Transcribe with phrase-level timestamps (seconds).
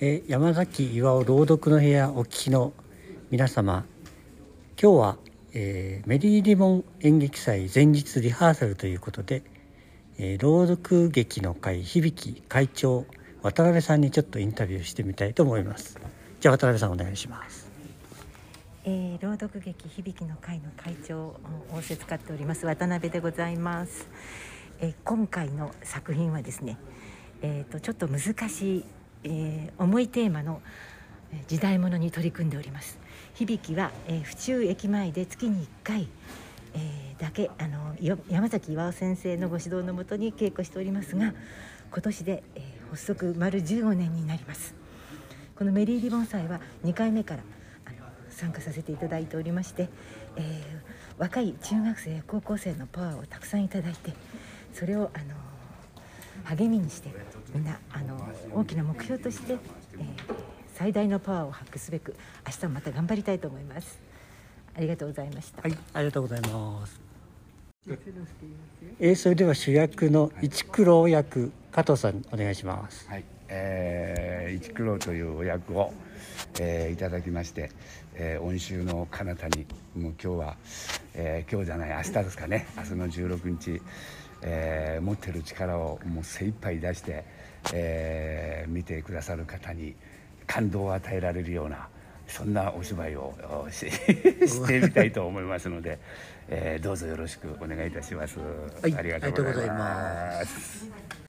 [0.00, 2.72] えー山崎岩尾朗読の部屋お聞きの
[3.32, 3.84] 皆様。
[4.80, 5.16] 今日は、
[5.54, 9.42] えーメリーリボン演劇祭前日リハーサルということで、
[10.16, 13.06] えー朗読劇の会響会長
[13.42, 15.98] 渡辺さんにちょっとインタビューしてみたいと思います。
[16.38, 17.68] じゃあ渡辺さんお願いします。
[18.84, 21.40] えー、朗読劇響きの会の会長を
[21.72, 24.08] 仰せ使っております渡辺でございます、
[24.78, 26.78] えー今回の作品はですね、
[27.42, 28.84] えー、とちょっと難しい、
[29.24, 30.60] えー重いテーマの
[31.32, 32.98] えー時代物に取り組んでおります。
[33.34, 36.08] 響きは、えー府中駅前で月に1回、
[36.74, 37.96] えーだけあの
[38.30, 41.34] 山崎岩尾先生のご指導のもとに稽古しておりますが
[41.90, 44.74] 今年で、えー発足丸15年になります。
[45.56, 47.42] このメリーリボン祭は2回目から
[47.84, 47.96] あの
[48.30, 49.88] 参加させていただいておりまして、
[50.36, 54.12] えー若い中学生や高校生のパワーをたくさんいただいて
[54.72, 55.34] それをあの
[56.44, 57.10] 励みにして
[57.54, 59.58] みんなあの大きな目標として、えー
[60.78, 62.14] 最大のパワーを発揮すべく
[62.46, 63.98] 明日もまた頑張りたいと思います。
[64.76, 65.76] ありがとうございました、はい。
[65.92, 67.00] ありがとうございます。
[69.00, 73.08] えーそれでは主役の一九郎役加藤さんお願いします。
[73.08, 75.92] はい、えー、一九郎というお役を、
[76.60, 77.72] えーいただきまして、
[78.14, 79.66] えー、音州の彼方に
[79.96, 80.56] もう今日は、
[81.20, 83.82] えー今日じゃない明日ですかね明日の16日、
[84.42, 87.24] えー持ってる力をもう精一杯出して、
[87.74, 89.94] えー見てくださる方に
[90.46, 91.88] 感動を与えられるような
[92.28, 93.34] そんなお芝居を
[93.66, 95.98] おし してみたいと思いますので、
[96.48, 98.38] えーどうぞよろしくお願いいたします。
[98.38, 99.68] はいありがとうござい。
[99.68, 101.18] ます